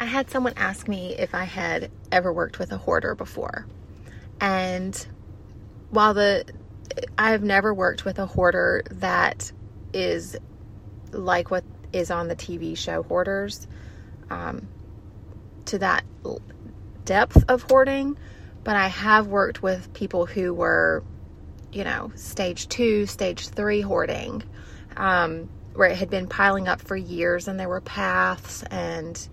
I 0.00 0.06
had 0.06 0.30
someone 0.30 0.54
ask 0.56 0.88
me 0.88 1.14
if 1.14 1.34
I 1.34 1.44
had 1.44 1.90
ever 2.10 2.32
worked 2.32 2.58
with 2.58 2.72
a 2.72 2.78
hoarder 2.78 3.14
before. 3.14 3.66
And 4.40 5.06
while 5.90 6.14
the 6.14 6.46
I've 7.18 7.42
never 7.42 7.74
worked 7.74 8.06
with 8.06 8.18
a 8.18 8.26
hoarder 8.26 8.82
that 8.92 9.52
is 9.92 10.36
like 11.12 11.50
what 11.50 11.64
is 11.92 12.10
on 12.10 12.28
the 12.28 12.34
TV 12.34 12.76
show 12.76 13.02
Hoarders, 13.02 13.66
um, 14.30 14.68
to 15.66 15.78
that 15.78 16.04
depth 17.04 17.44
of 17.48 17.62
hoarding, 17.62 18.16
but 18.64 18.76
I 18.76 18.88
have 18.88 19.26
worked 19.26 19.62
with 19.62 19.92
people 19.92 20.24
who 20.26 20.54
were, 20.54 21.04
you 21.72 21.84
know, 21.84 22.10
stage 22.14 22.68
two, 22.68 23.06
stage 23.06 23.48
three 23.48 23.82
hoarding, 23.82 24.42
um, 24.96 25.48
where 25.74 25.90
it 25.90 25.96
had 25.98 26.10
been 26.10 26.26
piling 26.26 26.68
up 26.68 26.80
for 26.80 26.96
years 26.96 27.48
and 27.48 27.60
there 27.60 27.68
were 27.68 27.80
paths 27.80 28.62
and 28.70 29.28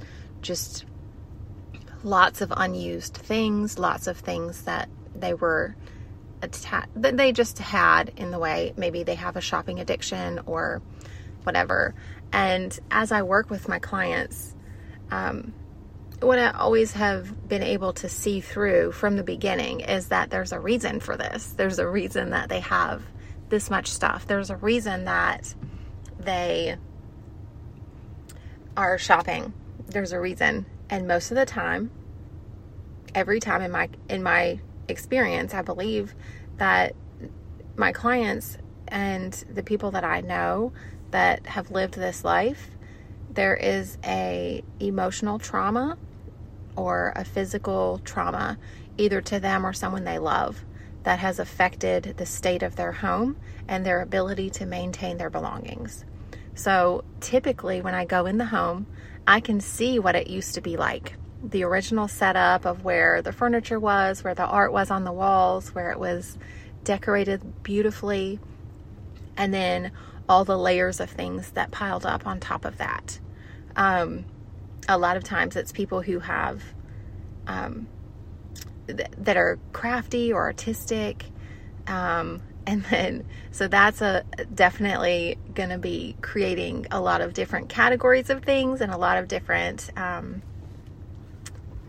just 0.48 0.86
lots 2.04 2.42
of 2.42 2.52
unused 2.56 3.16
things, 3.16 3.78
lots 3.78 4.08
of 4.08 4.18
things 4.18 4.64
that 4.64 4.90
they 5.14 5.34
were 5.34 5.76
that 6.40 7.18
they 7.18 7.32
just 7.32 7.58
had 7.58 8.12
in 8.16 8.32
the 8.32 8.40
way. 8.40 8.74
Maybe 8.78 9.04
they 9.04 9.16
have 9.16 9.36
a 9.36 9.42
shopping 9.42 9.80
addiction 9.80 10.40
or 10.46 10.82
whatever. 11.44 11.96
And 12.32 12.78
as 12.92 13.12
I 13.12 13.24
work 13.24 13.50
with 13.50 13.68
my 13.68 13.80
clients, 13.80 14.56
um, 15.10 15.54
what 16.22 16.40
I 16.40 16.52
always 16.52 16.94
have 16.94 17.48
been 17.48 17.64
able 17.64 17.94
to 17.94 18.10
see 18.10 18.42
through 18.42 18.92
from 18.92 19.18
the 19.18 19.24
beginning 19.24 19.82
is 19.82 20.10
that 20.10 20.30
there's 20.30 20.52
a 20.52 20.60
reason 20.60 21.00
for 21.00 21.18
this. 21.18 21.54
There's 21.58 21.80
a 21.80 21.88
reason 21.88 22.32
that 22.32 22.50
they 22.50 22.60
have 22.60 23.04
this 23.50 23.70
much 23.70 23.88
stuff. 23.88 24.28
There's 24.28 24.50
a 24.50 24.56
reason 24.56 25.06
that 25.06 25.54
they 26.20 26.78
are 28.76 28.98
shopping. 28.98 29.54
There's 29.88 30.12
a 30.12 30.20
reason. 30.20 30.66
And 30.90 31.08
most 31.08 31.32
of 31.32 31.38
the 31.38 31.46
time, 31.46 31.92
every 33.16 33.40
time 33.40 33.62
in 33.62 33.72
my 33.72 33.90
in 34.10 34.24
my 34.24 34.60
experience, 34.88 35.54
I 35.54 35.62
believe 35.62 36.16
that 36.58 36.96
my 37.76 37.92
clients 37.92 38.58
and 38.88 39.34
the 39.54 39.64
people 39.64 39.92
that 39.92 40.04
I 40.04 40.22
know 40.22 40.72
that 41.12 41.46
have 41.48 41.72
lived 41.72 41.96
this 41.96 42.24
life, 42.24 42.70
there 43.30 43.56
is 43.56 43.98
a 44.04 44.64
emotional 44.80 45.40
trauma 45.40 45.98
or 46.76 47.14
a 47.16 47.24
physical 47.24 48.00
trauma 48.04 48.58
either 48.98 49.22
to 49.22 49.40
them 49.40 49.66
or 49.66 49.74
someone 49.74 50.04
they 50.04 50.20
love 50.20 50.64
that 51.04 51.20
has 51.20 51.40
affected 51.40 52.16
the 52.18 52.26
state 52.26 52.64
of 52.64 52.76
their 52.76 52.92
home 52.92 53.38
and 53.68 53.86
their 53.86 54.02
ability 54.02 54.50
to 54.50 54.66
maintain 54.66 55.18
their 55.18 55.30
belongings. 55.30 56.04
So, 56.56 57.04
typically 57.22 57.82
when 57.82 57.94
I 57.94 58.06
go 58.06 58.26
in 58.26 58.38
the 58.38 58.46
home, 58.46 58.88
I 59.28 59.42
can 59.42 59.60
see 59.60 60.00
what 60.00 60.16
it 60.16 60.28
used 60.28 60.56
to 60.56 60.62
be 60.62 60.78
like. 60.78 61.16
The 61.44 61.64
original 61.64 62.08
setup 62.08 62.66
of 62.66 62.86
where 62.86 63.22
the 63.22 63.34
furniture 63.34 63.80
was, 63.80 64.24
where 64.24 64.34
the 64.34 64.46
art 64.46 64.72
was 64.72 64.90
on 64.90 65.04
the 65.04 65.12
walls, 65.12 65.76
where 65.76 65.92
it 65.92 66.00
was 66.00 66.38
decorated 66.86 67.62
beautifully, 67.62 68.40
and 69.36 69.54
then 69.54 69.92
all 70.30 70.46
the 70.46 70.58
layers 70.58 71.02
of 71.02 71.10
things 71.10 71.52
that 71.52 71.72
piled 71.72 72.06
up 72.06 72.26
on 72.26 72.40
top 72.40 72.64
of 72.64 72.78
that. 72.78 73.20
Um, 73.76 74.26
a 74.88 74.98
lot 74.98 75.18
of 75.18 75.24
times 75.24 75.58
it's 75.58 75.74
people 75.74 76.02
who 76.02 76.20
have 76.20 76.64
um, 77.48 77.88
th- 78.88 79.10
that 79.18 79.36
are 79.36 79.60
crafty 79.74 80.32
or 80.32 80.44
artistic 80.44 81.26
um, 81.88 82.42
and 82.68 82.84
then 82.84 83.26
so 83.52 83.68
that's 83.70 84.02
a 84.02 84.24
definitely 84.54 85.38
going 85.56 85.70
to 85.70 85.78
be 85.78 86.18
creating 86.22 86.86
a 86.92 87.00
lot 87.00 87.22
of 87.22 87.34
different 87.34 87.70
categories 87.70 88.30
of 88.30 88.44
things 88.44 88.82
and 88.82 88.92
a 88.92 88.98
lot 88.98 89.18
of 89.18 89.30
different 89.30 89.90
um, 89.96 90.42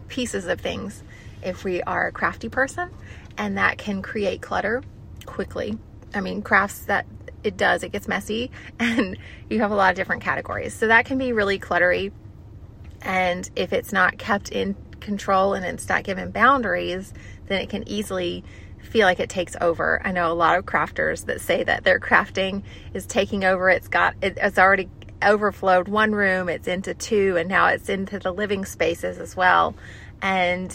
pieces 0.07 0.47
of 0.47 0.61
things 0.61 1.03
if 1.43 1.65
we 1.65 1.83
are 1.83 2.07
a 2.07 2.13
crafty 2.13 2.49
person. 2.49 2.91
And 3.37 3.59
that 3.59 3.77
can 3.79 4.03
create 4.03 4.41
clutter 4.41 4.83
quickly. 5.27 5.77
I 6.15 6.21
mean 6.21 6.43
crafts 6.43 6.85
that 6.87 7.07
it 7.43 7.57
does 7.57 7.83
it 7.83 7.91
gets 7.91 8.07
messy 8.07 8.51
and 8.79 9.19
you 9.51 9.61
have 9.61 9.73
a 9.73 9.75
lot 9.75 9.91
of 9.91 9.97
different 9.97 10.23
categories. 10.23 10.75
So 10.75 10.87
that 10.87 11.07
can 11.07 11.19
be 11.19 11.33
really 11.33 11.59
cluttery. 11.59 12.13
And 13.03 13.51
if 13.57 13.73
it's 13.73 13.93
not 13.93 14.17
kept 14.17 14.51
in 14.51 14.77
control 15.01 15.55
and 15.55 15.65
it's 15.65 15.89
not 15.89 16.05
given 16.05 16.31
boundaries 16.31 17.13
then 17.47 17.61
it 17.61 17.69
can 17.69 17.89
easily 17.89 18.45
feel 18.83 19.07
like 19.07 19.21
it 19.21 19.29
takes 19.29 19.57
over. 19.61 20.01
I 20.05 20.13
know 20.13 20.31
a 20.31 20.35
lot 20.35 20.59
of 20.59 20.67
crafters 20.67 21.27
that 21.27 21.41
say 21.41 21.65
that 21.65 21.85
their 21.85 22.01
crafting 22.01 22.63
is 22.95 23.07
taking 23.07 23.45
over. 23.45 23.69
It's 23.71 23.89
got 23.89 24.15
it's 24.23 24.59
already 24.59 24.89
overflowed 25.21 25.89
one 25.89 26.13
room 26.13 26.49
it's 26.49 26.69
into 26.69 26.95
two 26.95 27.37
and 27.37 27.49
now 27.49 27.67
it's 27.67 27.89
into 27.89 28.19
the 28.19 28.33
living 28.33 28.65
spaces 28.65 29.19
as 29.19 29.37
well. 29.37 29.75
And 30.23 30.73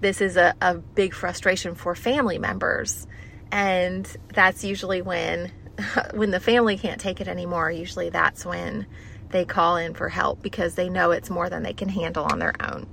this 0.00 0.20
is 0.20 0.36
a, 0.36 0.54
a 0.60 0.74
big 0.74 1.14
frustration 1.14 1.74
for 1.74 1.94
family 1.94 2.38
members. 2.38 3.06
And 3.50 4.06
that's 4.34 4.64
usually 4.64 5.02
when 5.02 5.52
when 6.14 6.30
the 6.30 6.40
family 6.40 6.78
can't 6.78 7.00
take 7.00 7.20
it 7.20 7.28
anymore, 7.28 7.70
usually 7.70 8.10
that's 8.10 8.44
when 8.44 8.86
they 9.30 9.44
call 9.44 9.76
in 9.76 9.94
for 9.94 10.08
help 10.08 10.42
because 10.42 10.74
they 10.74 10.88
know 10.88 11.10
it's 11.10 11.30
more 11.30 11.50
than 11.50 11.62
they 11.62 11.72
can 11.72 11.88
handle 11.88 12.26
on 12.30 12.38
their 12.38 12.54
own. 12.60 12.86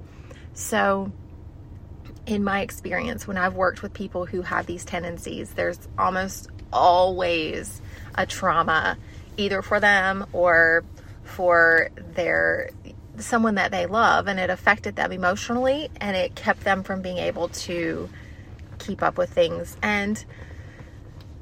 So, 0.54 1.12
in 2.26 2.44
my 2.44 2.62
experience, 2.62 3.28
when 3.28 3.38
I've 3.38 3.56
worked 3.56 3.82
with 3.82 3.94
people 3.94 4.26
who 4.26 4.42
have 4.42 4.66
these 4.66 4.86
tendencies, 4.86 5.54
there's 5.54 5.80
almost 5.98 6.50
always 6.72 7.82
a 8.16 8.26
trauma 8.26 8.98
either 9.38 9.62
for 9.62 9.80
them 9.80 10.26
or 10.34 10.84
for 11.24 11.90
their 12.14 12.70
someone 13.18 13.56
that 13.56 13.72
they 13.72 13.86
love 13.86 14.28
and 14.28 14.40
it 14.40 14.50
affected 14.50 14.96
them 14.96 15.12
emotionally 15.12 15.90
and 16.02 16.18
it 16.18 16.36
kept 16.36 16.64
them 16.64 16.84
from 16.84 17.02
being 17.02 17.18
able 17.18 17.48
to 17.50 18.10
keep 18.80 19.04
up 19.04 19.18
with 19.18 19.30
things. 19.30 19.78
And 19.82 20.24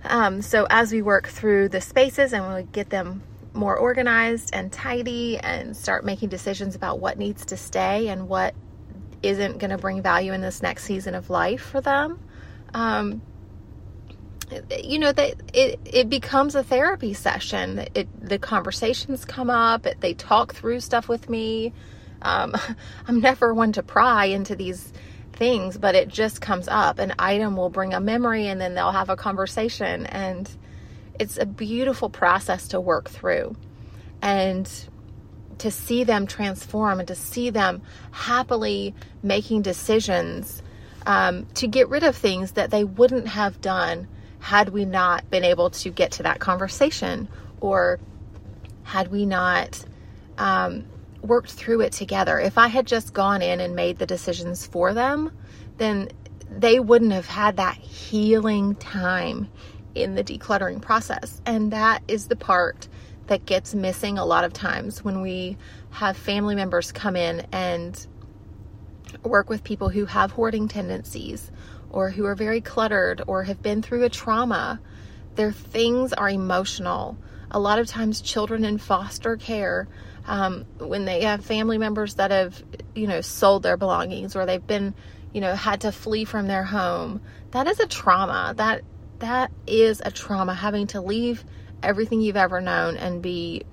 um, 0.04 0.42
so 0.42 0.68
as 0.70 0.92
we 0.92 1.02
work 1.02 1.28
through 1.28 1.70
the 1.70 1.82
spaces 1.82 2.34
and 2.34 2.54
we 2.54 2.64
get 2.64 2.90
them 2.90 3.24
more 3.54 3.76
organized 3.76 4.50
and 4.54 4.72
tidy 4.72 5.38
and 5.38 5.76
start 5.76 6.06
making 6.06 6.30
decisions 6.30 6.76
about 6.76 7.00
what 7.00 7.18
needs 7.18 7.46
to 7.46 7.58
stay 7.58 8.08
and 8.08 8.28
what 8.28 8.54
isn't 9.24 9.59
going 9.59 9.72
to 9.72 9.78
bring 9.78 10.02
value 10.02 10.34
in 10.34 10.42
this 10.42 10.62
next 10.62 10.84
season 10.84 11.16
of 11.16 11.30
life 11.30 11.62
for 11.62 11.82
them, 11.82 12.20
um, 12.74 13.22
you 14.84 15.00
know 15.00 15.12
that 15.14 15.36
it 15.54 15.80
it 15.86 16.09
becomes 16.09 16.56
a 16.56 16.64
therapy 16.64 17.14
session. 17.14 17.88
It 17.96 18.08
the 18.22 18.38
conversations 18.38 19.24
come 19.24 19.50
up. 19.50 19.86
It, 19.86 20.02
they 20.02 20.14
talk 20.14 20.54
through 20.54 20.82
stuff 20.82 21.08
with 21.08 21.30
me. 21.30 21.74
Um, 22.22 22.56
I'm 23.08 23.22
never 23.22 23.54
one 23.54 23.72
to 23.74 23.84
pry 23.84 24.26
into 24.26 24.56
these 24.56 24.92
things, 25.34 25.78
but 25.78 25.96
it 25.96 26.08
just 26.08 26.42
comes 26.42 26.68
up. 26.68 27.00
An 27.00 27.14
item 27.18 27.56
will 27.56 27.70
bring 27.70 27.94
a 27.94 28.00
memory 28.00 28.48
and 28.48 28.59
then 28.59 28.76
they'll 28.76 28.92
have 28.92 29.09
a 29.09 29.16
conversation. 29.16 30.06
And 30.06 30.50
it's 31.20 31.38
a 31.38 31.46
beautiful 31.46 32.09
process 32.09 32.68
to 32.70 32.80
work 32.80 33.09
through. 33.09 33.56
And 34.22 34.72
to 35.62 35.70
see 35.70 36.04
them 36.04 36.26
transform 36.26 36.98
and 36.98 37.08
to 37.08 37.14
see 37.14 37.52
them 37.52 37.84
happily 38.10 38.96
making 39.22 39.62
decisions 39.62 40.64
um, 41.06 41.46
to 41.54 41.68
get 41.68 41.88
rid 41.88 42.04
of 42.04 42.16
things 42.16 42.54
that 42.54 42.72
they 42.72 42.84
wouldn't 42.84 43.28
have 43.28 43.62
done 43.62 44.08
had 44.40 44.70
we 44.70 44.86
not 44.86 45.30
been 45.30 45.44
able 45.44 45.70
to 45.70 45.92
get 45.92 46.12
to 46.14 46.24
that 46.24 46.40
conversation 46.40 47.28
or 47.60 48.00
had 48.82 49.12
we 49.12 49.24
not 49.24 49.86
um, 50.40 50.84
worked 51.22 51.52
through 51.52 51.82
it 51.82 51.92
together. 51.92 52.40
If 52.40 52.58
I 52.58 52.68
had 52.68 52.88
just 52.88 53.14
gone 53.14 53.44
in 53.44 53.60
and 53.60 53.76
made 53.76 54.00
the 54.00 54.08
decisions 54.08 54.66
for 54.66 54.96
them, 54.96 55.32
then 55.78 56.10
they 56.50 56.80
wouldn't 56.80 57.12
have 57.12 57.28
had 57.28 57.58
that 57.58 57.76
healing 57.76 58.74
time 58.76 59.48
in 59.94 60.16
the 60.16 60.24
decluttering 60.24 60.82
process. 60.82 61.40
And 61.46 61.72
that 61.72 62.02
is 62.08 62.28
the 62.28 62.36
part 62.36 62.88
that 63.28 63.46
gets 63.46 63.74
missing 63.74 64.18
a 64.18 64.26
lot 64.26 64.44
of 64.44 64.54
times 64.54 65.04
when 65.04 65.22
we 65.22 65.58
have 65.92 66.18
family 66.18 66.56
members 66.56 66.92
come 66.92 67.16
in 67.16 67.46
and 67.52 68.08
work 69.23 69.50
with 69.50 69.64
people 69.64 69.90
who 69.90 70.06
have 70.06 70.32
hoarding 70.32 70.68
tendencies 70.68 71.52
or 71.90 72.09
who 72.09 72.26
are 72.26 72.35
very 72.35 72.62
cluttered 72.62 73.22
or 73.28 73.44
have 73.44 73.62
been 73.62 73.82
through 73.82 74.03
a 74.03 74.09
trauma. 74.09 74.79
Their 75.35 75.52
things 75.52 76.14
are 76.14 76.29
emotional. 76.29 77.18
A 77.52 77.59
lot 77.59 77.79
of 77.79 77.88
times, 77.88 78.22
children 78.22 78.64
in 78.64 78.78
foster 78.78 79.35
care 79.35 79.88
um, 80.26 80.66
when 80.78 81.06
they 81.06 81.23
have 81.23 81.44
family 81.44 81.78
members 81.78 82.16
that 82.16 82.32
have, 82.32 82.64
you 82.96 83.08
know, 83.08 83.22
sold 83.22 83.64
their 83.64 83.78
belongings 83.78 84.35
or 84.35 84.46
they've 84.46 84.66
been, 84.66 84.94
you 85.34 85.41
know, 85.41 85.53
had 85.56 85.82
to 85.82 85.91
flee 85.91 86.26
from 86.26 86.47
their 86.47 86.64
home. 86.64 87.22
That 87.52 87.68
is 87.68 87.79
a 87.79 87.88
trauma. 87.88 88.53
That 88.56 88.84
that 89.20 89.52
is 89.68 90.02
a 90.03 90.12
trauma 90.12 90.53
having 90.53 90.88
to 90.88 91.02
leave 91.02 91.44
everything 91.84 92.22
you've 92.22 92.38
ever 92.38 92.62
known 92.62 92.98
and 92.98 93.22
be 93.22 93.64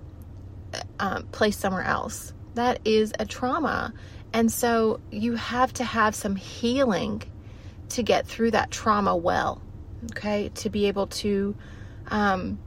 um, 0.99 1.27
placed 1.33 1.61
somewhere 1.61 1.85
else. 1.85 2.33
That 2.55 2.81
is 2.85 3.13
a 3.19 3.27
trauma. 3.27 3.93
And 4.33 4.51
so 4.51 5.01
you 5.11 5.35
have 5.37 5.73
to 5.75 5.85
have 5.85 6.15
some 6.15 6.37
healing 6.37 7.23
to 7.91 8.03
get 8.03 8.27
through 8.27 8.51
that 8.51 8.71
trauma 8.71 9.17
well, 9.17 9.63
okay? 10.13 10.51
To 10.57 10.71
be 10.71 10.87
able 10.87 11.07
to 11.07 11.57
um, 12.09 12.59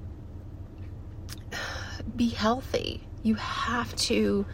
be 2.16 2.30
healthy 2.30 3.08
you 3.24 3.36
have 3.36 3.96
to 3.96 4.46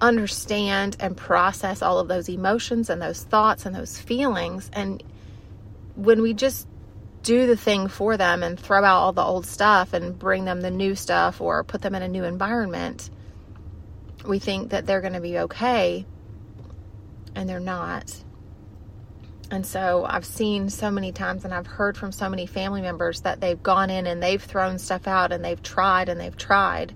understand 0.00 0.96
and 1.00 1.16
process 1.16 1.82
all 1.82 1.98
of 1.98 2.08
those 2.08 2.28
emotions 2.28 2.90
and 2.90 3.00
those 3.00 3.22
thoughts 3.22 3.66
and 3.66 3.74
those 3.74 3.98
feelings. 3.98 4.70
And 4.72 5.02
when 5.94 6.22
we 6.22 6.34
just 6.34 6.66
do 7.22 7.46
the 7.46 7.56
thing 7.56 7.88
for 7.88 8.16
them 8.16 8.42
and 8.42 8.58
throw 8.58 8.84
out 8.84 9.00
all 9.00 9.12
the 9.12 9.22
old 9.22 9.46
stuff 9.46 9.92
and 9.92 10.18
bring 10.18 10.44
them 10.44 10.60
the 10.60 10.70
new 10.70 10.94
stuff 10.94 11.40
or 11.40 11.64
put 11.64 11.82
them 11.82 11.94
in 11.94 12.02
a 12.02 12.08
new 12.08 12.24
environment, 12.24 13.10
we 14.24 14.38
think 14.38 14.70
that 14.70 14.86
they're 14.86 15.00
going 15.00 15.12
to 15.12 15.20
be 15.20 15.38
okay 15.38 16.06
and 17.34 17.48
they're 17.48 17.60
not. 17.60 18.14
And 19.50 19.66
so 19.66 20.06
I've 20.08 20.24
seen 20.24 20.70
so 20.70 20.90
many 20.90 21.10
times 21.12 21.44
and 21.44 21.52
I've 21.52 21.66
heard 21.66 21.96
from 21.96 22.12
so 22.12 22.28
many 22.28 22.46
family 22.46 22.82
members 22.82 23.22
that 23.22 23.40
they've 23.40 23.60
gone 23.60 23.90
in 23.90 24.06
and 24.06 24.22
they've 24.22 24.42
thrown 24.42 24.78
stuff 24.78 25.08
out 25.08 25.32
and 25.32 25.44
they've 25.44 25.62
tried 25.62 26.08
and 26.08 26.20
they've 26.20 26.36
tried. 26.36 26.94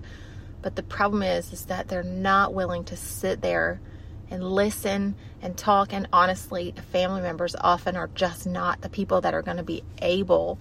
But 0.61 0.75
the 0.75 0.83
problem 0.83 1.21
is 1.21 1.51
is 1.51 1.65
that 1.65 1.89
they're 1.89 2.03
not 2.03 2.53
willing 2.53 2.85
to 2.85 2.97
sit 2.97 3.41
there 3.41 3.81
and 4.29 4.43
listen 4.43 5.15
and 5.41 5.57
talk. 5.57 5.93
And 5.93 6.07
honestly, 6.11 6.73
family 6.91 7.21
members 7.21 7.55
often 7.59 7.95
are 7.95 8.09
just 8.15 8.47
not 8.47 8.81
the 8.81 8.89
people 8.89 9.21
that 9.21 9.33
are 9.33 9.41
going 9.41 9.57
to 9.57 9.63
be 9.63 9.83
able 10.01 10.59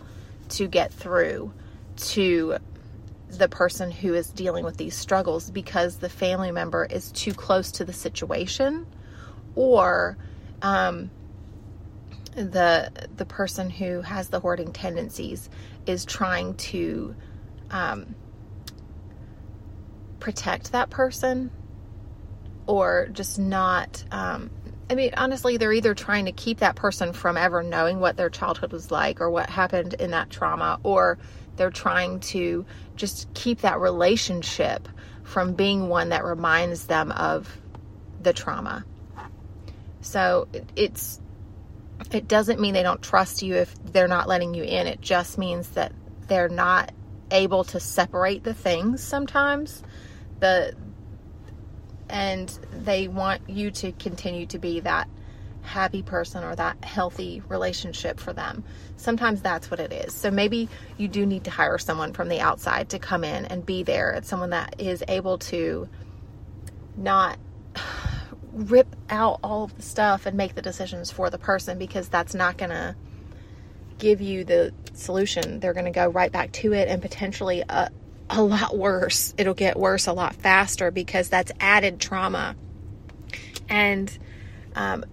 to 0.50 0.69
get 0.69 0.93
through 0.93 1.52
to 1.96 2.58
the 3.28 3.49
person 3.49 3.90
who 3.90 4.14
is 4.14 4.28
dealing 4.28 4.64
with 4.64 4.76
these 4.76 4.94
struggles 4.94 5.50
because 5.50 5.96
the 5.96 6.08
family 6.08 6.52
member 6.52 6.84
is 6.84 7.11
too 7.12 7.32
close 7.32 7.72
to 7.72 7.84
the 7.84 7.93
situation 7.93 8.87
or 9.55 10.17
um, 10.62 11.10
the 12.34 12.90
the 13.17 13.25
person 13.25 13.70
who 13.70 14.00
has 14.02 14.28
the 14.28 14.40
hoarding 14.40 14.72
tendencies 14.72 15.49
is 15.87 16.05
trying 16.05 16.55
to 16.55 17.14
um, 17.70 18.14
protect 20.20 20.72
that 20.72 20.90
person 20.90 21.50
or 22.66 23.08
just 23.12 23.38
not 23.38 24.05
um, 24.11 24.50
I 24.90 24.94
mean, 24.94 25.12
honestly, 25.16 25.56
they're 25.56 25.72
either 25.72 25.94
trying 25.94 26.26
to 26.26 26.32
keep 26.32 26.58
that 26.58 26.76
person 26.76 27.12
from 27.12 27.37
ever 27.37 27.62
knowing 27.62 28.00
what 28.00 28.16
their 28.16 28.28
childhood 28.28 28.72
was 28.72 28.90
like 28.90 29.20
or 29.20 29.31
what 29.31 29.49
happened 29.49 29.94
in 29.94 30.11
that 30.11 30.31
trauma, 30.31 30.78
or 30.82 31.19
they're 31.56 31.70
trying 31.70 32.20
to 32.20 32.66
just 32.96 33.32
keep 33.34 33.62
that 33.62 33.81
relationship 33.81 34.88
from 35.22 35.55
being 35.55 35.88
one 35.88 36.11
that 36.11 36.25
reminds 36.25 36.87
them 36.87 37.12
of 37.12 37.56
the 38.20 38.32
trauma. 38.32 38.84
So 40.02 40.49
it's 40.76 41.20
it 42.12 42.28
doesn't 42.28 42.60
mean 42.60 42.75
they 42.75 42.82
don't 42.82 43.02
trust 43.02 43.43
you 43.43 43.55
if 43.55 43.75
they're 43.84 44.08
not 44.08 44.28
letting 44.28 44.52
you 44.52 44.64
in. 44.64 44.87
It 44.87 45.00
just 45.00 45.38
means 45.38 45.70
that 45.70 45.93
they're 46.28 46.49
not 46.49 46.93
able 47.31 47.64
to 47.64 47.81
separate 47.81 48.44
the 48.44 48.52
things 48.52 49.02
sometimes. 49.02 49.82
The 50.40 50.75
and 52.14 52.49
they 52.84 53.08
want 53.08 53.43
you 53.50 53.72
to 53.72 53.90
continue 53.90 54.46
to 54.46 54.58
be 54.61 54.78
that 54.78 55.08
happy 55.62 56.00
person 56.00 56.44
or 56.44 56.55
that 56.55 56.82
healthy 56.84 57.43
relationship 57.49 58.20
for 58.20 58.32
them. 58.32 58.62
Sometimes 58.96 59.43
that's 59.43 59.69
what 59.69 59.81
it 59.81 59.93
is. 59.93 60.14
So 60.14 60.31
maybe 60.31 60.69
you 60.96 61.08
do 61.08 61.26
need 61.26 61.43
to 61.44 61.50
hire 61.50 61.76
someone 61.76 62.12
from 62.12 62.28
the 62.28 62.40
outside 62.40 62.90
to 62.90 63.00
come 63.00 63.25
in 63.25 63.46
and 63.46 63.66
be 63.66 63.82
there. 63.82 64.12
It's 64.12 64.28
someone 64.28 64.50
that 64.50 64.76
is 64.78 65.02
able 65.08 65.38
to 65.38 65.88
not 66.96 67.37
rip 68.52 68.94
out 69.10 69.40
all 69.43 69.64
of 69.64 69.75
the 69.75 69.82
stuff 69.82 70.26
and 70.26 70.37
make 70.37 70.55
the 70.55 70.62
decisions 70.62 71.10
for 71.10 71.31
the 71.31 71.38
person 71.38 71.78
because 71.78 72.08
that's 72.08 72.32
not 72.32 72.56
going 72.56 72.70
to 72.70 72.94
give 73.99 74.20
you 74.20 74.44
the 74.44 74.72
solution. 74.93 75.58
They're 75.58 75.72
going 75.72 75.87
to 75.87 75.90
go 75.90 76.06
right 76.06 76.31
back 76.31 76.52
to 76.52 76.75
it 76.75 76.87
and 76.87 77.02
potentially 77.02 77.64
a, 77.69 77.90
a 78.31 78.43
lot 78.43 78.76
worse. 78.76 79.35
It'll 79.37 79.55
get 79.55 79.79
worse 79.79 80.06
a 80.06 80.12
lot 80.12 80.35
faster 80.35 80.91
because 80.91 81.29
that's 81.29 81.53
added 81.61 82.00
trauma. 82.00 82.56
And 83.69 84.17
um, 84.75 85.05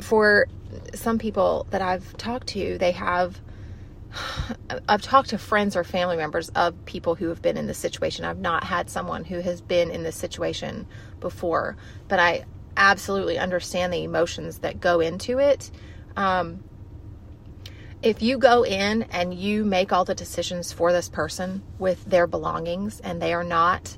for 0.00 0.46
some 0.94 1.18
people 1.18 1.66
that 1.70 1.82
I've 1.82 2.16
talked 2.16 2.48
to, 2.48 2.78
they 2.78 2.92
have. 2.92 3.40
I've 4.88 5.02
talked 5.02 5.30
to 5.30 5.38
friends 5.38 5.76
or 5.76 5.84
family 5.84 6.16
members 6.16 6.48
of 6.50 6.84
people 6.84 7.14
who 7.14 7.28
have 7.28 7.42
been 7.42 7.56
in 7.56 7.66
this 7.66 7.78
situation. 7.78 8.24
I've 8.24 8.38
not 8.38 8.64
had 8.64 8.90
someone 8.90 9.24
who 9.24 9.40
has 9.40 9.60
been 9.60 9.90
in 9.90 10.02
this 10.02 10.16
situation 10.16 10.86
before, 11.20 11.76
but 12.08 12.18
I 12.18 12.44
absolutely 12.76 13.38
understand 13.38 13.92
the 13.92 14.04
emotions 14.04 14.58
that 14.58 14.80
go 14.80 15.00
into 15.00 15.38
it. 15.38 15.70
Um, 16.16 16.64
if 18.02 18.22
you 18.22 18.38
go 18.38 18.64
in 18.64 19.02
and 19.04 19.34
you 19.34 19.64
make 19.64 19.92
all 19.92 20.04
the 20.04 20.14
decisions 20.14 20.72
for 20.72 20.92
this 20.92 21.08
person 21.08 21.62
with 21.78 22.02
their 22.04 22.26
belongings 22.26 23.00
and 23.00 23.20
they 23.20 23.34
are 23.34 23.44
not 23.44 23.96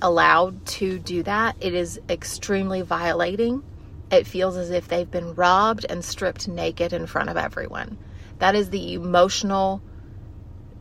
allowed 0.00 0.64
to 0.64 0.98
do 0.98 1.24
that, 1.24 1.56
it 1.60 1.74
is 1.74 2.00
extremely 2.08 2.82
violating. 2.82 3.64
It 4.12 4.26
feels 4.26 4.56
as 4.56 4.70
if 4.70 4.86
they've 4.86 5.10
been 5.10 5.34
robbed 5.34 5.86
and 5.88 6.04
stripped 6.04 6.46
naked 6.46 6.92
in 6.92 7.06
front 7.06 7.30
of 7.30 7.36
everyone. 7.36 7.98
That 8.38 8.54
is 8.54 8.70
the 8.70 8.94
emotional 8.94 9.82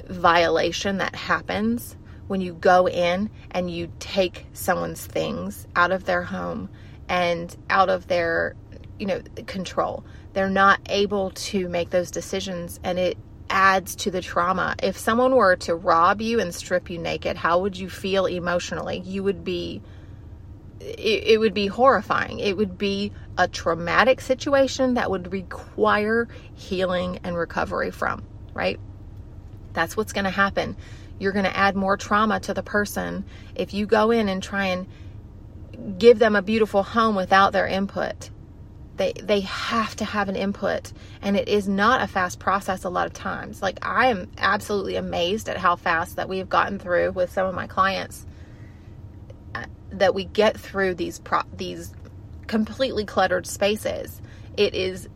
violation 0.08 0.98
that 0.98 1.16
happens 1.16 1.96
when 2.28 2.42
you 2.42 2.54
go 2.54 2.88
in 2.88 3.30
and 3.52 3.72
you 3.72 3.92
take 4.00 4.46
someone's 4.54 5.06
things 5.06 5.66
out 5.76 5.92
of 5.92 6.06
their 6.06 6.24
home 6.24 6.70
and 7.10 7.56
out 7.70 7.90
of 7.90 8.08
their 8.08 8.56
you 9.00 9.06
know 9.06 9.22
control. 9.46 10.04
They're 10.34 10.50
not 10.50 10.80
able 10.90 11.32
to 11.32 11.68
make 11.70 11.90
those 11.90 12.12
decisions 12.12 12.80
and 12.84 13.00
it 13.00 13.18
adds 13.50 13.96
to 13.96 14.12
the 14.12 14.22
trauma. 14.22 14.76
If 14.84 14.98
someone 14.98 15.36
were 15.36 15.56
to 15.58 15.76
rob 15.76 16.22
you 16.22 16.40
and 16.40 16.54
strip 16.54 16.90
you 16.90 16.98
naked 16.98 17.38
how 17.38 17.60
would 17.60 17.78
you 17.78 17.90
feel 17.90 18.26
emotionally? 18.26 19.00
You 19.00 19.24
would 19.24 19.44
be 19.44 19.82
it, 20.80 21.24
it 21.26 21.40
would 21.40 21.54
be 21.54 21.68
horrifying. 21.68 22.40
It 22.40 22.56
would 22.56 22.78
be 22.78 23.12
a 23.38 23.48
traumatic 23.48 24.22
situation 24.22 24.96
that 24.96 25.10
would 25.10 25.32
require 25.32 26.28
healing 26.56 27.20
and 27.24 27.38
recovery 27.38 27.92
from 27.92 28.24
right? 28.58 28.80
That's 29.74 29.96
what's 29.96 30.12
going 30.12 30.26
to 30.26 30.32
happen. 30.32 30.76
You're 31.20 31.32
going 31.32 31.46
to 31.46 31.56
add 31.56 31.76
more 31.76 31.96
trauma 31.96 32.40
to 32.42 32.54
the 32.54 32.64
person. 32.64 33.24
If 33.56 33.74
you 33.74 33.86
go 33.86 34.12
in 34.12 34.28
and 34.28 34.42
try 34.42 34.68
and 34.68 34.88
give 36.00 36.20
them 36.20 36.36
a 36.36 36.42
beautiful 36.42 36.84
home 36.84 37.16
without 37.16 37.54
their 37.54 37.68
input. 37.68 38.32
They 38.98 39.14
they 39.14 39.42
have 39.42 39.96
to 39.98 40.06
have 40.06 40.30
an 40.30 40.36
input 40.36 40.92
and 41.22 41.38
it 41.38 41.48
is 41.48 41.68
not 41.68 42.02
a 42.02 42.08
fast 42.08 42.40
process 42.40 42.84
a 42.84 42.90
lot 42.90 43.08
of 43.08 43.14
times. 43.14 43.62
Like 43.62 43.80
I 43.86 44.08
am 44.08 44.30
absolutely 44.38 44.96
amazed 44.96 45.50
at 45.50 45.58
how 45.58 45.76
fast 45.76 46.16
that 46.16 46.28
we 46.28 46.40
have 46.40 46.50
gotten 46.50 46.80
through 46.80 47.12
with 47.12 47.32
some 47.32 47.48
of 47.48 47.56
my 47.56 47.68
clients 47.68 48.26
uh, 49.56 49.66
that 49.92 50.16
we 50.16 50.26
get 50.26 50.60
through 50.60 50.96
these 50.96 51.20
pro- 51.20 51.44
these 51.56 51.94
completely 52.48 53.06
cluttered 53.06 53.46
spaces. 53.46 54.22
It 54.58 54.74
is 54.74 55.08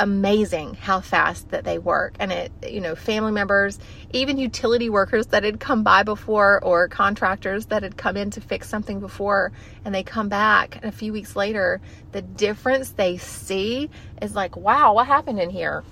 amazing 0.00 0.74
how 0.74 1.00
fast 1.00 1.50
that 1.50 1.62
they 1.64 1.78
work. 1.78 2.14
And 2.18 2.32
it 2.32 2.50
you 2.66 2.80
know 2.80 2.96
family 2.96 3.32
members 3.32 3.78
even 4.12 4.38
utility 4.38 4.88
workers 4.88 5.28
that 5.28 5.44
had 5.44 5.60
come 5.60 5.84
by 5.84 6.02
before 6.02 6.58
or 6.64 6.88
contractors 6.88 7.66
that 7.66 7.82
had 7.82 7.96
come 7.96 8.16
in 8.16 8.30
to 8.30 8.40
fix 8.40 8.68
something 8.68 8.98
before 8.98 9.52
and 9.84 9.94
they 9.94 10.02
come 10.02 10.28
back 10.28 10.76
and 10.76 10.86
a 10.86 10.92
few 10.92 11.12
weeks 11.12 11.36
later 11.36 11.80
the 12.12 12.22
difference 12.22 12.90
they 12.90 13.18
see 13.18 13.90
is 14.20 14.34
like 14.34 14.56
wow 14.56 14.94
what 14.94 15.06
happened 15.06 15.38
in 15.38 15.50
here? 15.50 15.84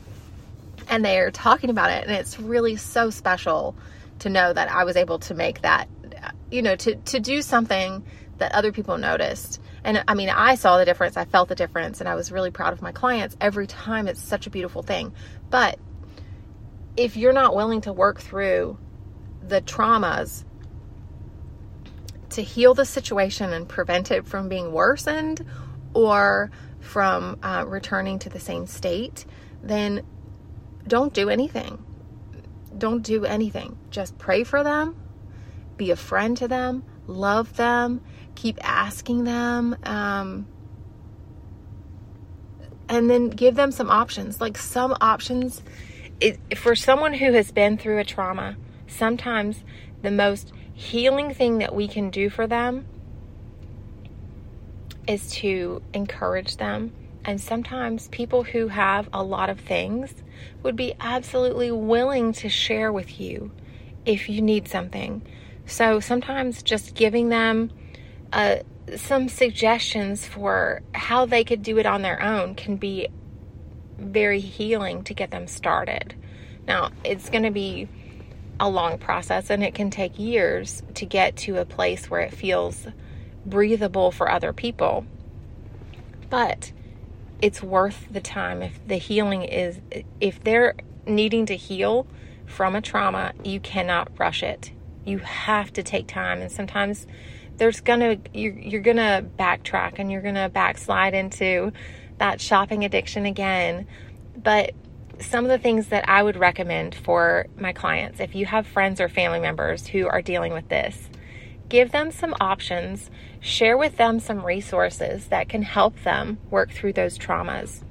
And 0.88 1.05
they're 1.05 1.31
talking 1.31 1.69
about 1.69 1.91
it 1.91 2.07
and 2.07 2.17
it's 2.17 2.41
really 2.41 2.77
so 2.77 3.11
special 3.11 3.77
to 4.21 4.31
know 4.31 4.53
that 4.53 4.71
I 4.71 4.85
was 4.85 4.97
able 4.97 5.19
to 5.21 5.35
make 5.35 5.61
that 5.62 5.87
you 6.50 6.62
know 6.62 6.77
to 6.77 6.97
to 6.97 7.21
do 7.21 7.43
something 7.43 8.03
that 8.38 8.52
other 8.52 8.73
people 8.73 8.99
noticed 8.99 9.61
and 9.85 10.02
I 10.09 10.14
mean, 10.14 10.28
I 10.28 10.54
saw 10.57 10.78
the 10.78 10.85
difference, 10.85 11.16
I 11.16 11.25
felt 11.25 11.49
the 11.49 11.54
difference, 11.54 12.00
and 12.00 12.09
I 12.09 12.14
was 12.14 12.33
really 12.33 12.50
proud 12.50 12.73
of 12.73 12.83
my 12.83 12.92
clients 12.92 13.37
every 13.40 13.66
time. 13.66 14.09
It's 14.09 14.21
such 14.21 14.47
a 14.47 14.50
beautiful 14.50 14.83
thing. 14.83 15.12
But 15.50 15.78
if 16.97 17.16
you're 17.16 17.33
not 17.33 17.54
willing 17.54 17.80
to 17.83 17.92
work 17.92 18.21
through 18.21 18.78
the 19.40 19.62
traumas 19.62 20.45
to 22.30 22.42
heal 22.42 22.75
the 22.75 22.85
situation 22.85 23.52
and 23.52 23.68
prevent 23.68 24.11
it 24.11 24.26
from 24.26 24.49
being 24.49 24.73
worsened 24.73 25.47
or 25.95 26.50
from 26.80 27.38
uh, 27.42 27.64
returning 27.66 28.18
to 28.18 28.28
the 28.28 28.40
same 28.40 28.66
state, 28.66 29.25
then 29.62 30.02
don't 30.87 31.14
do 31.14 31.30
anything. 31.30 31.83
Don't 32.76 33.02
do 33.02 33.25
anything. 33.25 33.78
Just 33.90 34.18
pray 34.18 34.45
for 34.45 34.62
them, 34.62 34.97
be 35.76 35.90
a 35.90 35.97
friend 35.97 36.37
to 36.37 36.49
them, 36.49 36.85
love 37.07 37.57
them, 37.57 38.02
keep 38.38 38.59
asking 38.62 39.25
them. 39.25 39.76
Um, 39.83 40.47
and 42.88 43.11
then 43.11 43.28
give 43.30 43.57
them 43.57 43.73
some 43.73 43.90
options. 43.90 44.40
Like 44.40 44.57
some 44.57 44.97
options, 45.00 45.62
it, 46.21 46.57
for 46.57 46.76
someone 46.76 47.14
who 47.14 47.33
has 47.33 47.50
been 47.50 47.76
through 47.76 47.99
a 47.99 48.04
trauma, 48.04 48.57
sometimes 48.87 49.64
the 50.02 50.12
most 50.12 50.52
healing 50.73 51.35
thing 51.35 51.59
that 51.59 51.75
we 51.75 51.88
can 51.88 52.11
do 52.11 52.30
for 52.30 52.47
them 52.47 52.87
is 55.09 55.30
to 55.33 55.83
encourage 55.92 56.59
them. 56.59 56.92
And 57.25 57.40
sometimes 57.40 58.07
people 58.09 58.45
who 58.45 58.68
have 58.68 59.09
a 59.12 59.23
lot 59.23 59.50
of 59.50 59.59
things 59.59 60.14
would 60.62 60.76
be 60.76 60.95
absolutely 61.00 61.73
willing 61.73 62.33
to 62.35 62.49
share 62.49 62.92
with 62.92 63.21
you 63.21 63.50
if 64.07 64.28
you 64.28 64.40
need 64.40 64.68
something. 64.68 65.23
So 65.66 65.99
sometimes 65.99 66.62
just 66.62 66.95
giving 66.95 67.28
them 67.28 67.71
a 68.32 68.62
some 68.97 69.28
suggestions 69.28 70.26
for 70.26 70.80
how 70.94 71.26
they 71.26 71.44
could 71.44 71.62
do 71.62 71.78
it 71.78 71.87
on 71.87 72.02
their 72.02 72.23
own 72.23 72.54
can 72.54 72.76
be 72.76 73.08
very 73.99 74.40
healing 74.40 75.04
to 75.04 75.14
get 75.14 75.30
them 75.30 75.47
started. 75.47 76.14
Now, 76.66 76.90
it's 77.04 77.28
going 77.28 77.42
to 77.42 77.50
be 77.50 77.88
a 78.61 78.68
long 78.68 78.99
process 78.99 79.50
and 79.50 79.62
it 79.62 79.75
can 79.75 79.90
take 79.90 80.18
years 80.18 80.82
to 80.94 81.06
get 81.06 81.37
to 81.37 81.58
a 81.58 81.64
place 81.64 82.11
where 82.11 82.20
it 82.20 82.32
feels 82.32 82.87
breathable 83.47 84.11
for 84.11 84.30
other 84.30 84.52
people. 84.52 85.06
But 86.30 86.73
it's 87.40 87.62
worth 87.62 88.06
the 88.11 88.20
time 88.20 88.62
if 88.62 88.87
the 88.87 88.97
healing 88.97 89.44
is 89.44 89.80
if 90.20 90.42
they're 90.42 90.75
needing 91.06 91.47
to 91.47 91.56
heal 91.56 92.06
from 92.47 92.75
a 92.75 92.80
trauma, 92.80 93.32
you 93.44 93.61
cannot 93.61 94.11
rush 94.18 94.42
it. 94.42 94.73
You 95.04 95.18
have 95.18 95.73
to 95.75 95.82
take 95.82 96.06
time 96.08 96.40
and 96.40 96.50
sometimes 96.50 97.06
there's 97.59 97.81
gonna 97.81 98.19
you're, 98.33 98.59
you're 98.59 98.81
gonna 98.81 99.25
backtrack 99.38 99.95
and 99.99 100.11
you're 100.11 100.23
gonna 100.23 100.49
backslide 100.49 101.15
into 101.15 101.73
that 102.19 102.41
shopping 102.41 102.85
addiction 102.85 103.27
again. 103.27 103.87
But 104.37 104.73
some 105.21 105.45
of 105.45 105.50
the 105.50 105.59
things 105.59 105.88
that 105.88 106.09
i 106.09 106.23
would 106.23 106.37
recommend 106.37 106.95
for 106.95 107.47
my 107.57 107.73
clients 107.73 108.21
if 108.21 108.37
you 108.37 108.47
have 108.47 108.65
friends 108.65 109.00
or 109.00 109.09
family 109.09 109.41
members 109.41 109.85
who 109.88 110.07
are 110.07 110.23
dealing 110.23 110.53
with 110.53 110.69
this 110.69 111.09
give 111.69 111.93
them 111.93 112.11
some 112.11 112.35
options 112.41 113.11
share 113.41 113.77
with 113.77 113.97
them 113.97 114.21
some 114.21 114.45
resources 114.45 115.27
that 115.27 115.49
can 115.49 115.62
help 115.62 116.03
them 116.03 116.38
work 116.50 116.71
through 116.71 116.93
those 116.93 117.19
traumas. 117.19 117.83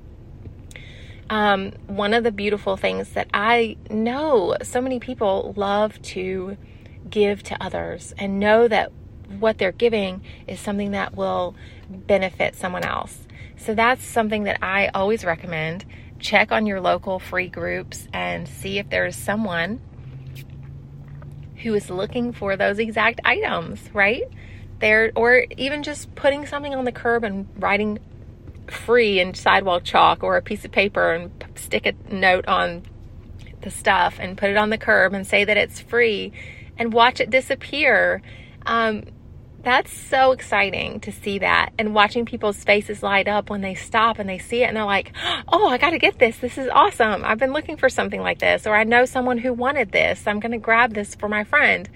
Um, 1.29 1.73
one 1.87 2.13
of 2.13 2.23
the 2.23 2.31
beautiful 2.31 2.77
things 2.77 3.09
that 3.09 3.27
i 3.33 3.75
know 3.89 4.55
so 4.63 4.79
many 4.79 4.99
people 4.99 5.53
love 5.57 6.01
to 6.03 6.57
give 7.09 7.43
to 7.43 7.61
others 7.61 8.13
and 8.17 8.39
know 8.39 8.67
that 8.67 8.91
what 9.39 9.57
they're 9.57 9.71
giving 9.71 10.21
is 10.47 10.59
something 10.59 10.91
that 10.91 11.15
will 11.15 11.55
benefit 11.89 12.55
someone 12.55 12.83
else. 12.83 13.27
So 13.57 13.73
that's 13.73 14.03
something 14.03 14.43
that 14.43 14.63
I 14.63 14.87
always 14.89 15.25
recommend. 15.25 15.85
Check 16.19 16.51
on 16.51 16.65
your 16.65 16.81
local 16.81 17.19
free 17.19 17.47
groups 17.47 18.07
and 18.13 18.47
see 18.47 18.77
if 18.77 18.89
there's 18.89 19.15
someone 19.15 19.81
who 21.57 21.73
is 21.73 21.89
looking 21.89 22.33
for 22.33 22.55
those 22.55 22.79
exact 22.79 23.19
items, 23.25 23.89
right? 23.93 24.23
There 24.79 25.11
or 25.15 25.45
even 25.57 25.83
just 25.83 26.13
putting 26.15 26.45
something 26.45 26.73
on 26.75 26.85
the 26.85 26.91
curb 26.91 27.23
and 27.23 27.47
writing 27.57 27.99
free 28.67 29.19
in 29.19 29.33
sidewalk 29.33 29.83
chalk 29.83 30.23
or 30.23 30.37
a 30.37 30.41
piece 30.41 30.65
of 30.65 30.71
paper 30.71 31.13
and 31.13 31.31
stick 31.55 31.85
a 31.85 31.93
note 32.13 32.47
on 32.47 32.83
the 33.61 33.71
stuff 33.71 34.17
and 34.19 34.37
put 34.37 34.49
it 34.49 34.57
on 34.57 34.69
the 34.69 34.77
curb 34.77 35.13
and 35.13 35.25
say 35.25 35.43
that 35.43 35.57
it's 35.57 35.79
free 35.79 36.31
and 36.77 36.93
watch 36.93 37.19
it 37.19 37.29
disappear. 37.29 38.21
Um, 38.65 39.03
that's 39.63 39.91
so 39.91 40.31
exciting 40.31 40.99
to 41.01 41.11
see 41.11 41.39
that 41.39 41.71
and 41.77 41.93
watching 41.93 42.25
people's 42.25 42.63
faces 42.63 43.03
light 43.03 43.27
up 43.27 43.49
when 43.49 43.61
they 43.61 43.75
stop 43.75 44.19
and 44.19 44.29
they 44.29 44.37
see 44.37 44.63
it 44.63 44.67
and 44.67 44.77
they're 44.77 44.85
like, 44.85 45.11
oh, 45.47 45.67
I 45.67 45.77
got 45.77 45.89
to 45.89 45.97
get 45.97 46.19
this. 46.19 46.37
This 46.37 46.57
is 46.57 46.69
awesome. 46.69 47.25
I've 47.25 47.39
been 47.39 47.53
looking 47.53 47.75
for 47.75 47.89
something 47.89 48.21
like 48.21 48.39
this, 48.39 48.65
or 48.65 48.75
I 48.75 48.83
know 48.83 49.05
someone 49.05 49.39
who 49.39 49.53
wanted 49.53 49.91
this. 49.91 50.25
I'm 50.25 50.39
going 50.39 50.51
to 50.51 50.57
grab 50.57 50.93
this 50.93 51.15
for 51.15 51.27
my 51.27 51.43
friend. 51.43 51.89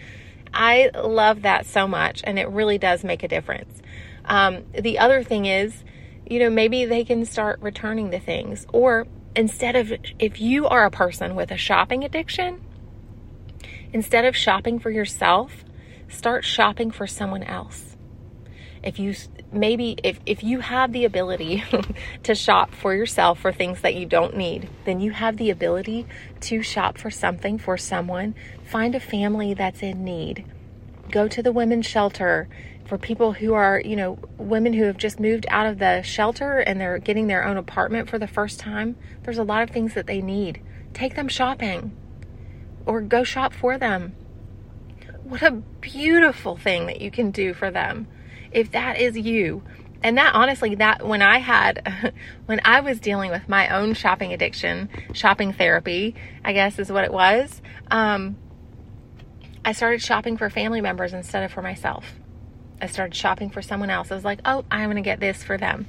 I 0.53 0.91
love 0.93 1.43
that 1.43 1.65
so 1.65 1.87
much 1.87 2.21
and 2.25 2.37
it 2.37 2.49
really 2.49 2.77
does 2.77 3.03
make 3.03 3.23
a 3.23 3.27
difference. 3.27 3.81
Um, 4.25 4.65
the 4.77 4.99
other 4.99 5.23
thing 5.23 5.45
is, 5.45 5.83
you 6.29 6.39
know, 6.39 6.49
maybe 6.49 6.85
they 6.85 7.03
can 7.03 7.25
start 7.25 7.61
returning 7.61 8.09
the 8.09 8.19
things 8.19 8.65
or 8.73 9.07
instead 9.35 9.75
of, 9.75 9.93
if 10.19 10.41
you 10.41 10.67
are 10.67 10.85
a 10.85 10.91
person 10.91 11.35
with 11.35 11.51
a 11.51 11.57
shopping 11.57 12.03
addiction, 12.03 12.61
instead 13.93 14.25
of 14.25 14.35
shopping 14.35 14.79
for 14.79 14.89
yourself, 14.89 15.63
start 16.11 16.45
shopping 16.45 16.91
for 16.91 17.07
someone 17.07 17.43
else. 17.43 17.95
If 18.83 18.99
you 18.99 19.13
maybe 19.51 19.97
if, 20.03 20.19
if 20.25 20.43
you 20.43 20.59
have 20.59 20.91
the 20.91 21.05
ability 21.05 21.63
to 22.23 22.35
shop 22.35 22.73
for 22.73 22.93
yourself 22.93 23.39
for 23.39 23.51
things 23.51 23.81
that 23.81 23.95
you 23.95 24.05
don't 24.05 24.35
need, 24.35 24.69
then 24.85 24.99
you 24.99 25.11
have 25.11 25.37
the 25.37 25.49
ability 25.49 26.07
to 26.41 26.61
shop 26.61 26.97
for 26.97 27.11
something 27.11 27.57
for 27.57 27.77
someone. 27.77 28.35
Find 28.65 28.95
a 28.95 28.99
family 28.99 29.53
that's 29.53 29.83
in 29.83 30.03
need. 30.03 30.45
Go 31.11 31.27
to 31.27 31.43
the 31.43 31.51
women's 31.51 31.85
shelter 31.85 32.47
for 32.85 32.97
people 32.97 33.33
who 33.33 33.53
are, 33.53 33.81
you 33.83 33.95
know, 33.95 34.17
women 34.37 34.73
who 34.73 34.85
have 34.85 34.97
just 34.97 35.19
moved 35.19 35.45
out 35.49 35.67
of 35.67 35.77
the 35.77 36.01
shelter 36.01 36.59
and 36.59 36.81
they're 36.81 36.97
getting 36.97 37.27
their 37.27 37.45
own 37.45 37.57
apartment 37.57 38.09
for 38.09 38.17
the 38.17 38.27
first 38.27 38.59
time. 38.59 38.95
There's 39.23 39.37
a 39.37 39.43
lot 39.43 39.61
of 39.61 39.69
things 39.69 39.93
that 39.93 40.07
they 40.07 40.21
need. 40.21 40.61
Take 40.93 41.15
them 41.15 41.27
shopping 41.27 41.95
or 42.85 43.01
go 43.01 43.23
shop 43.23 43.53
for 43.53 43.77
them 43.77 44.15
what 45.31 45.41
a 45.43 45.51
beautiful 45.79 46.57
thing 46.57 46.87
that 46.87 46.99
you 46.99 47.09
can 47.09 47.31
do 47.31 47.53
for 47.53 47.71
them 47.71 48.05
if 48.51 48.71
that 48.71 48.99
is 48.99 49.17
you. 49.17 49.63
And 50.03 50.17
that 50.17 50.35
honestly, 50.35 50.75
that 50.75 51.07
when 51.07 51.21
I 51.21 51.37
had, 51.37 52.13
when 52.47 52.59
I 52.65 52.81
was 52.81 52.99
dealing 52.99 53.31
with 53.31 53.47
my 53.47 53.69
own 53.69 53.93
shopping 53.93 54.33
addiction, 54.33 54.89
shopping 55.13 55.53
therapy, 55.53 56.15
I 56.43 56.51
guess 56.51 56.77
is 56.79 56.91
what 56.91 57.05
it 57.05 57.13
was, 57.13 57.61
um, 57.89 58.35
I 59.63 59.71
started 59.71 60.01
shopping 60.01 60.35
for 60.35 60.49
family 60.49 60.81
members 60.81 61.13
instead 61.13 61.43
of 61.43 61.53
for 61.53 61.61
myself. 61.61 62.03
I 62.81 62.87
started 62.87 63.15
shopping 63.15 63.51
for 63.51 63.61
someone 63.61 63.89
else. 63.89 64.11
I 64.11 64.15
was 64.15 64.25
like, 64.25 64.41
oh, 64.43 64.65
I'm 64.69 64.87
going 64.87 64.97
to 64.97 65.01
get 65.01 65.21
this 65.21 65.43
for 65.43 65.57
them. 65.57 65.87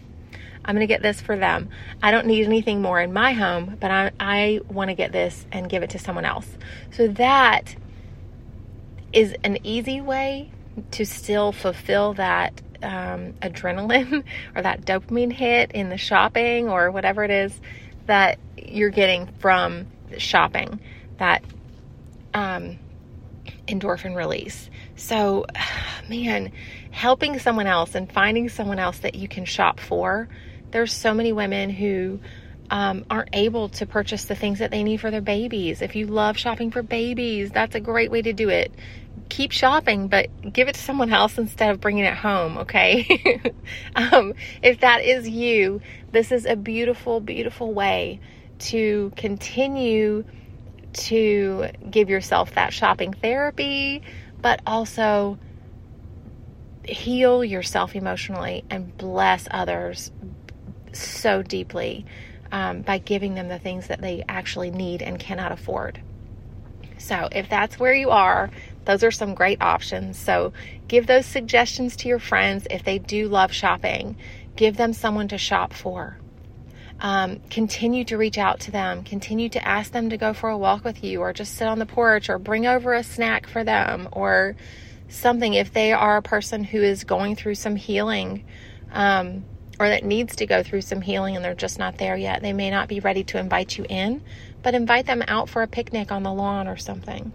I'm 0.65 0.77
going 0.77 0.87
to 0.87 0.95
get 0.95 1.03
this 1.03 1.21
for 1.21 1.37
them. 1.37 1.69
I 2.01 2.13
don't 2.13 2.29
need 2.29 2.47
anything 2.47 2.81
more 2.81 3.01
in 3.01 3.13
my 3.13 3.33
home, 3.33 3.77
but 3.81 3.91
I, 3.91 4.13
I 4.21 4.61
want 4.69 4.91
to 4.91 4.95
get 4.95 5.11
this 5.11 5.47
and 5.51 5.69
give 5.69 5.83
it 5.83 5.91
to 5.91 5.99
someone 5.99 6.27
else. 6.27 6.47
So 6.93 7.09
that 7.09 7.75
is 9.13 9.35
an 9.45 9.59
easy 9.65 10.01
way 10.01 10.51
to 10.93 11.05
still 11.05 11.53
fulfill 11.53 12.15
that 12.15 12.61
um, 12.83 13.35
adrenaline 13.43 14.25
or 14.57 14.63
that 14.63 14.83
dopamine 14.83 15.33
hit 15.33 15.73
in 15.73 15.89
the 15.89 15.99
shopping 15.99 16.69
or 16.69 16.91
whatever 16.91 17.25
it 17.25 17.31
is 17.31 17.59
that 18.07 18.39
you're 18.57 18.91
getting 18.91 19.27
from 19.39 19.87
shopping, 20.19 20.81
that 21.19 21.45
um, 22.35 22.79
endorphin 23.69 24.17
release. 24.17 24.69
So, 24.97 25.47
man, 26.09 26.53
helping 26.91 27.39
someone 27.39 27.67
else 27.67 27.95
and 27.95 28.11
finding 28.11 28.49
someone 28.49 28.79
else 28.79 28.99
that 28.99 29.15
you 29.15 29.29
can 29.29 29.45
shop 29.45 29.81
for. 29.81 30.29
There's 30.71 30.93
so 30.93 31.15
many 31.15 31.33
women 31.33 31.71
who 31.71 32.21
um, 32.71 33.05
aren't 33.11 33.31
able 33.35 33.69
to 33.71 33.87
purchase 33.87 34.25
the 34.25 34.35
things 34.35 34.61
that 34.61 34.71
they 34.71 34.83
need 34.83 35.01
for 35.01 35.11
their 35.11 35.21
babies. 35.21 35.83
If 35.83 35.95
you 35.95 36.07
love 36.07 36.39
shopping 36.39 36.71
for 36.71 36.83
babies, 36.83 37.51
that's 37.51 37.75
a 37.75 37.81
great 37.81 38.11
way 38.11 38.23
to 38.23 38.33
do 38.33 38.49
it 38.49 38.73
keep 39.29 39.53
shopping, 39.53 40.09
but 40.09 40.53
give 40.53 40.69
it 40.69 40.75
to 40.75 40.81
someone 40.81 41.13
else 41.13 41.39
instead 41.39 41.71
of 41.71 41.81
bringing 41.81 42.05
it 42.05 42.15
home, 42.15 42.59
okay? 42.59 43.41
um, 43.97 44.35
if 44.63 44.81
that 44.81 45.05
is 45.05 45.29
you, 45.29 45.81
this 46.11 46.33
is 46.33 46.45
a 46.45 46.57
beautiful, 46.57 47.21
beautiful 47.21 47.73
way 47.73 48.21
to 48.59 49.13
continue 49.17 50.25
to 50.93 51.69
give 51.91 52.11
yourself 52.11 52.55
that 52.55 52.73
shopping 52.73 53.13
therapy, 53.13 54.03
but 54.41 54.61
also 54.67 55.39
heal 56.85 57.45
yourself 57.45 57.95
emotionally 57.95 58.65
and 58.69 58.97
bless 58.97 59.47
others 59.51 60.11
so 60.93 61.43
deeply 61.43 62.05
um, 62.51 62.83
by 62.83 62.99
giving 62.99 63.35
them 63.35 63.49
the 63.49 63.59
things 63.59 63.87
that 63.87 64.01
they 64.01 64.25
actually 64.29 64.71
need 64.71 65.01
and 65.03 65.19
cannot 65.19 65.53
afford. 65.53 66.01
So, 66.99 67.29
if 67.33 67.49
that's 67.49 67.79
where 67.79 67.95
you 67.95 68.11
are, 68.11 68.51
those 68.85 69.05
are 69.05 69.11
some 69.11 69.35
great 69.35 69.63
options. 69.63 70.19
So 70.19 70.53
give 70.89 71.07
those 71.07 71.27
suggestions 71.27 71.97
to 71.97 72.09
your 72.09 72.19
friends 72.19 72.67
if 72.71 72.83
they 72.83 72.99
do 72.99 73.29
love 73.29 73.53
shopping. 73.53 74.17
Give 74.57 74.77
them 74.77 74.93
someone 74.93 75.29
to 75.29 75.39
shop 75.39 75.73
for. 75.73 76.19
Um, 77.01 77.41
continue 77.51 78.05
to 78.05 78.17
reach 78.17 78.39
out 78.39 78.61
to 78.61 78.71
them. 78.71 79.03
Continue 79.03 79.49
to 79.51 79.67
ask 79.67 79.93
them 79.93 80.11
to 80.11 80.17
go 80.17 80.35
for 80.35 80.51
a 80.51 80.59
walk 80.59 80.85
with 80.85 81.03
you 81.03 81.21
or 81.21 81.33
just 81.33 81.57
sit 81.57 81.67
on 81.67 81.79
the 81.79 81.87
porch 81.87 82.29
or 82.29 82.39
bring 82.39 82.67
over 82.67 82.95
a 82.95 83.03
snack 83.03 83.47
for 83.47 83.65
them 83.65 84.09
or 84.13 84.57
something 85.09 85.55
if 85.55 85.73
they 85.73 85.93
are 85.93 86.17
a 86.17 86.23
person 86.23 86.65
who 86.65 86.81
is 86.81 87.05
going 87.05 87.37
through 87.37 87.57
some 87.57 87.77
healing 87.77 88.45
um, 88.93 89.45
or 89.81 89.89
that 89.89 90.05
needs 90.05 90.37
to 90.37 90.47
go 90.47 90.63
through 90.63 90.81
some 90.81 91.01
healing 91.01 91.35
and 91.35 91.45
they're 91.45 91.55
just 91.55 91.79
not 91.79 91.99
there 91.99 92.17
yet. 92.17 92.41
They 92.41 92.53
may 92.53 92.71
not 92.71 92.89
be 92.89 93.01
ready 93.01 93.25
to 93.25 93.39
invite 93.39 93.77
you 93.77 93.85
in, 93.89 94.23
but 94.63 94.75
invite 94.75 95.07
them 95.07 95.23
out 95.27 95.49
for 95.49 95.63
a 95.63 95.67
picnic 95.67 96.13
on 96.13 96.23
the 96.23 96.33
lawn 96.33 96.69
or 96.69 96.77
something 96.77 97.33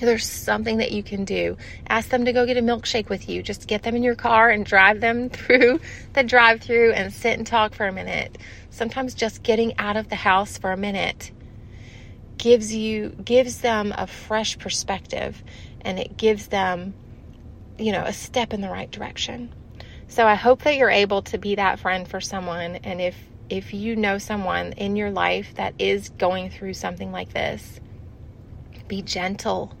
there's 0.00 0.28
something 0.28 0.78
that 0.78 0.92
you 0.92 1.02
can 1.02 1.24
do. 1.24 1.56
Ask 1.88 2.08
them 2.08 2.24
to 2.24 2.32
go 2.32 2.46
get 2.46 2.56
a 2.56 2.62
milkshake 2.62 3.08
with 3.08 3.28
you. 3.28 3.42
Just 3.42 3.68
get 3.68 3.82
them 3.82 3.94
in 3.94 4.02
your 4.02 4.14
car 4.14 4.50
and 4.50 4.64
drive 4.64 5.00
them 5.00 5.28
through 5.30 5.80
the 6.12 6.22
drive 6.22 6.60
through 6.60 6.92
and 6.92 7.12
sit 7.12 7.38
and 7.38 7.46
talk 7.46 7.74
for 7.74 7.86
a 7.86 7.92
minute. 7.92 8.38
Sometimes 8.70 9.14
just 9.14 9.42
getting 9.42 9.78
out 9.78 9.96
of 9.96 10.08
the 10.08 10.16
house 10.16 10.58
for 10.58 10.72
a 10.72 10.76
minute 10.76 11.30
gives 12.36 12.74
you 12.74 13.10
gives 13.24 13.60
them 13.60 13.94
a 13.96 14.06
fresh 14.06 14.58
perspective 14.58 15.42
and 15.82 15.98
it 15.98 16.16
gives 16.16 16.48
them 16.48 16.92
you 17.78 17.92
know 17.92 18.02
a 18.02 18.12
step 18.12 18.52
in 18.52 18.60
the 18.60 18.68
right 18.68 18.90
direction. 18.90 19.52
So 20.08 20.26
I 20.26 20.34
hope 20.34 20.62
that 20.62 20.76
you're 20.76 20.90
able 20.90 21.22
to 21.22 21.38
be 21.38 21.54
that 21.54 21.78
friend 21.78 22.06
for 22.06 22.20
someone 22.20 22.76
and 22.76 23.00
if 23.00 23.16
if 23.48 23.74
you 23.74 23.94
know 23.94 24.18
someone 24.18 24.72
in 24.72 24.96
your 24.96 25.10
life 25.10 25.54
that 25.54 25.74
is 25.78 26.08
going 26.08 26.50
through 26.50 26.74
something 26.74 27.12
like 27.12 27.32
this, 27.32 27.78
be 28.88 29.02
gentle 29.02 29.72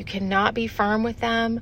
you 0.00 0.04
cannot 0.04 0.54
be 0.54 0.66
firm 0.66 1.04
with 1.04 1.20
them. 1.20 1.60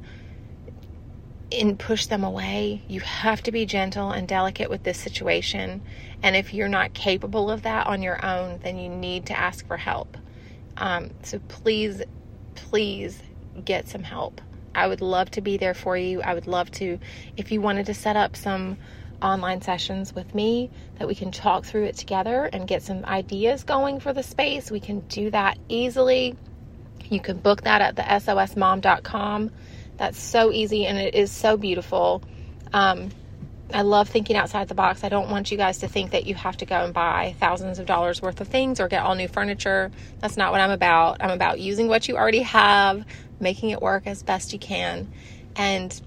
and 1.51 1.79
push 1.79 2.07
them 2.07 2.25
away. 2.25 2.83
You 2.89 3.01
have 3.01 3.43
to 3.45 3.53
be 3.53 3.65
gentle 3.65 4.11
and 4.11 4.29
delicate 4.29 4.69
with 4.69 4.83
this 4.83 4.99
situation. 4.99 5.81
And 6.23 6.37
if 6.37 6.53
you're 6.53 6.69
not 6.69 6.93
capable 6.93 7.51
of 7.51 7.63
that 7.63 7.87
on 7.87 8.03
your 8.03 8.25
own, 8.25 8.61
then 8.63 8.79
you 8.79 8.89
need 8.91 9.27
to 9.27 9.39
ask 9.39 9.67
for 9.67 9.77
help. 9.79 10.17
Um, 10.77 11.11
so 11.23 11.39
please, 11.49 12.03
please 12.55 13.23
get 13.65 13.89
some 13.89 14.03
help. 14.03 14.41
I 14.75 14.87
would 14.87 15.01
love 15.01 15.31
to 15.33 15.41
be 15.41 15.57
there 15.57 15.75
for 15.75 15.97
you. 15.97 16.21
I 16.21 16.35
would 16.35 16.47
love 16.47 16.71
to, 16.73 16.99
if 17.37 17.51
you 17.51 17.61
wanted 17.63 17.87
to 17.87 17.95
set 17.95 18.17
up 18.17 18.37
some 18.37 18.77
online 19.23 19.63
sessions 19.63 20.15
with 20.15 20.35
me 20.35 20.71
that 20.99 21.09
we 21.09 21.15
can 21.15 21.33
talk 21.33 21.65
through 21.65 21.85
it 21.85 21.97
together 21.97 22.45
and 22.53 22.69
get 22.69 22.83
some 22.83 23.05
ideas 23.07 23.65
going 23.65 24.01
for 24.01 24.13
the 24.13 24.23
space, 24.23 24.71
we 24.71 24.81
can 24.81 25.01
do 25.09 25.31
that 25.31 25.59
easily. 25.69 26.37
You 27.11 27.21
can 27.21 27.39
book 27.39 27.63
that 27.63 27.81
at 27.81 27.97
the 27.97 28.03
sosmom.com. 28.03 29.51
That's 29.97 30.19
so 30.19 30.53
easy 30.53 30.87
and 30.87 30.99
it 30.99 31.15
is 31.15 31.33
so 31.33 31.57
beautiful. 31.57 32.23
Um, 32.73 33.11
I 33.73 33.83
love 33.83 34.09
thinking 34.09 34.37
outside 34.37 34.69
the 34.69 34.75
box. 34.75 35.05
I 35.05 35.11
don't 35.11 35.29
want 35.29 35.51
you 35.51 35.59
guys 35.59 35.79
to 35.79 35.89
think 35.89 36.13
that 36.13 36.25
you 36.25 36.35
have 36.35 36.57
to 36.59 36.67
go 36.67 36.77
and 36.77 36.95
buy 36.95 37.35
thousands 37.39 37.79
of 37.79 37.87
dollars 37.87 38.23
worth 38.23 38.41
of 38.41 38.49
things 38.49 38.81
or 38.81 38.89
get 38.89 39.03
all 39.03 39.15
new 39.15 39.29
furniture. 39.29 39.91
That's 40.21 40.37
not 40.37 40.53
what 40.53 40.61
I'm 40.61 40.71
about. 40.71 41.19
I'm 41.21 41.31
about 41.31 41.61
using 41.61 41.89
what 41.89 42.09
you 42.09 42.17
already 42.17 42.43
have, 42.43 43.05
making 43.41 43.71
it 43.71 43.83
work 43.83 44.07
as 44.07 44.23
best 44.23 44.55
you 44.55 44.59
can, 44.59 45.13
and 45.55 46.01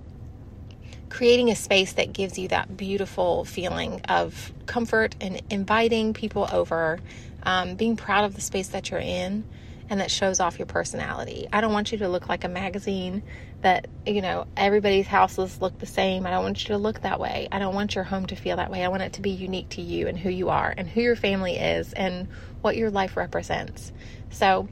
creating 1.10 1.52
a 1.52 1.56
space 1.56 1.94
that 1.94 2.14
gives 2.14 2.40
you 2.40 2.48
that 2.48 2.76
beautiful 2.76 3.46
feeling 3.46 4.02
of 4.10 4.52
comfort 4.66 5.16
and 5.22 5.42
inviting 5.52 6.14
people 6.14 6.48
over, 6.52 7.00
um, 7.44 7.76
being 7.76 7.96
proud 7.96 8.26
of 8.26 8.34
the 8.34 8.42
space 8.42 8.70
that 8.70 8.90
you're 8.90 9.00
in, 9.00 9.44
and 9.92 10.00
that 10.00 10.10
shows 10.10 10.40
off 10.40 10.58
your 10.58 10.68
personality. 10.68 11.50
I 11.52 11.60
don't 11.60 11.74
want 11.74 11.92
you 11.92 11.98
to 11.98 12.08
look 12.08 12.30
like 12.30 12.46
a 12.46 12.48
magazine 12.48 13.24
that, 13.62 13.88
you 14.06 14.22
know, 14.22 14.48
everybody's 14.56 15.06
houses 15.06 15.60
look 15.60 15.78
the 15.80 15.86
same. 15.86 16.26
I 16.26 16.30
don't 16.30 16.46
want 16.46 16.64
you 16.64 16.70
to 16.70 16.78
look 16.78 17.02
that 17.02 17.20
way. 17.20 17.50
I 17.52 17.60
don't 17.60 17.76
want 17.76 17.94
your 17.94 18.06
home 18.06 18.26
to 18.28 18.38
feel 18.38 18.56
that 18.56 18.72
way. 18.72 18.86
I 18.86 18.88
want 18.88 19.04
it 19.04 19.14
to 19.14 19.22
be 19.22 19.32
unique 19.32 19.68
to 19.72 19.82
you 19.82 20.08
and 20.08 20.18
who 20.18 20.30
you 20.30 20.48
are 20.48 20.74
and 20.76 20.88
who 20.88 21.02
your 21.02 21.18
family 21.18 21.58
is 21.58 21.92
and 21.92 22.30
what 22.62 22.78
your 22.78 22.90
life 22.90 23.18
represents. 23.18 23.92
So, 24.30 24.70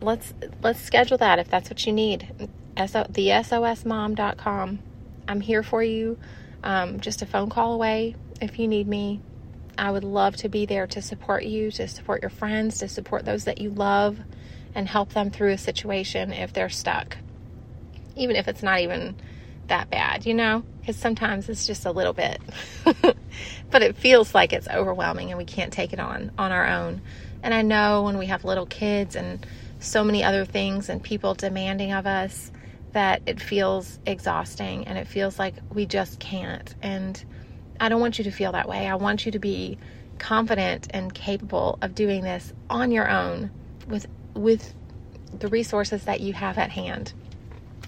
let's 0.00 0.32
let's 0.62 0.80
schedule 0.80 1.18
that 1.18 1.38
if 1.38 1.50
that's 1.50 1.68
what 1.68 1.84
you 1.86 1.92
need. 1.92 2.48
So, 2.86 3.06
the 3.10 3.28
SOSmom.com. 3.28 4.78
I'm 5.28 5.40
here 5.42 5.62
for 5.62 5.82
you. 5.82 6.18
Um, 6.64 7.00
just 7.00 7.20
a 7.20 7.26
phone 7.26 7.50
call 7.50 7.74
away 7.74 8.16
if 8.40 8.58
you 8.58 8.68
need 8.68 8.88
me. 8.88 9.20
I 9.76 9.90
would 9.90 10.04
love 10.04 10.36
to 10.36 10.48
be 10.48 10.64
there 10.64 10.86
to 10.86 11.02
support 11.02 11.44
you, 11.44 11.70
to 11.72 11.86
support 11.86 12.22
your 12.22 12.30
friends, 12.30 12.78
to 12.78 12.88
support 12.88 13.26
those 13.26 13.44
that 13.44 13.60
you 13.60 13.68
love 13.68 14.18
and 14.76 14.86
help 14.86 15.14
them 15.14 15.30
through 15.30 15.52
a 15.52 15.58
situation 15.58 16.32
if 16.32 16.52
they're 16.52 16.68
stuck. 16.68 17.16
Even 18.14 18.36
if 18.36 18.46
it's 18.46 18.62
not 18.62 18.80
even 18.80 19.16
that 19.68 19.90
bad, 19.90 20.26
you 20.26 20.34
know? 20.34 20.62
Because 20.80 20.96
sometimes 20.96 21.48
it's 21.48 21.66
just 21.66 21.86
a 21.86 21.90
little 21.90 22.12
bit. 22.12 22.40
but 23.70 23.82
it 23.82 23.96
feels 23.96 24.34
like 24.34 24.52
it's 24.52 24.68
overwhelming 24.68 25.30
and 25.30 25.38
we 25.38 25.46
can't 25.46 25.72
take 25.72 25.94
it 25.94 25.98
on 25.98 26.30
on 26.38 26.52
our 26.52 26.68
own. 26.68 27.00
And 27.42 27.54
I 27.54 27.62
know 27.62 28.02
when 28.02 28.18
we 28.18 28.26
have 28.26 28.44
little 28.44 28.66
kids 28.66 29.16
and 29.16 29.44
so 29.80 30.04
many 30.04 30.22
other 30.22 30.44
things 30.44 30.90
and 30.90 31.02
people 31.02 31.34
demanding 31.34 31.92
of 31.92 32.06
us 32.06 32.52
that 32.92 33.22
it 33.24 33.40
feels 33.40 33.98
exhausting 34.06 34.86
and 34.86 34.98
it 34.98 35.06
feels 35.06 35.38
like 35.38 35.54
we 35.72 35.86
just 35.86 36.20
can't. 36.20 36.74
And 36.82 37.22
I 37.80 37.88
don't 37.88 38.00
want 38.00 38.18
you 38.18 38.24
to 38.24 38.30
feel 38.30 38.52
that 38.52 38.68
way. 38.68 38.86
I 38.86 38.94
want 38.96 39.24
you 39.24 39.32
to 39.32 39.38
be 39.38 39.78
confident 40.18 40.88
and 40.90 41.12
capable 41.14 41.78
of 41.80 41.94
doing 41.94 42.22
this 42.22 42.52
on 42.68 42.90
your 42.90 43.08
own 43.08 43.50
with 43.86 44.06
with 44.36 44.74
the 45.32 45.48
resources 45.48 46.04
that 46.04 46.20
you 46.20 46.32
have 46.32 46.58
at 46.58 46.70
hand. 46.70 47.12